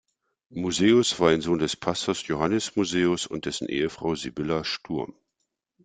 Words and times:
Musaeus 0.49 1.19
war 1.19 1.29
ein 1.29 1.41
Sohn 1.41 1.59
des 1.59 1.75
Pastors 1.75 2.25
Johannes 2.25 2.75
Musaeus 2.75 3.27
und 3.27 3.45
dessen 3.45 3.69
Ehefrau 3.69 4.15
Sibylla 4.15 4.63
Sturm. 4.63 5.13